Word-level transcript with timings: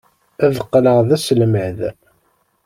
Ad 0.43 0.53
qqleɣ 0.65 0.97
d 1.07 1.09
aselmad. 1.15 1.79